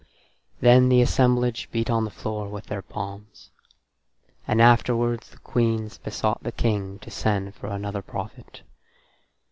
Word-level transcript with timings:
Then 0.61 0.89
the 0.89 0.99
assemblage 1.01 1.69
beat 1.71 1.87
on 1.87 2.05
the 2.05 2.09
floor 2.09 2.49
with 2.49 2.65
their 2.65 2.81
palms. 2.81 3.51
And 4.47 4.59
afterwards 4.59 5.29
the 5.29 5.37
queens 5.37 5.99
besought 5.99 6.41
the 6.41 6.51
King 6.51 6.97
to 7.01 7.11
send 7.11 7.53
for 7.53 7.67
another 7.67 8.01
prophet. 8.01 8.63